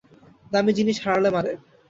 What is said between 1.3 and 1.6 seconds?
মারে।